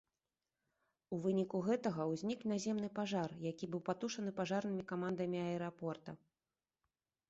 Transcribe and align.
У 1.15 1.19
выніку 1.25 1.61
гэтага 1.67 2.07
ўзнік 2.13 2.41
наземны 2.53 2.89
пажар, 2.99 3.29
які 3.51 3.65
быў 3.77 3.87
патушаны 3.93 4.37
пажарнымі 4.43 4.83
камандамі 4.93 5.37
аэрапорта. 5.49 6.21